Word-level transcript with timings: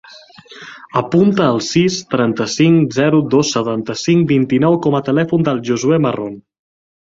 Apunta 1.01 1.49
el 1.55 1.61
sis, 1.65 1.97
trenta-cinc, 2.13 2.97
zero, 2.97 3.21
dos, 3.35 3.53
setanta-cinc, 3.59 4.27
vint-i-nou 4.35 4.81
com 4.89 5.01
a 5.01 5.05
telèfon 5.13 5.49
del 5.51 5.65
Josuè 5.71 6.03
Marron. 6.09 6.45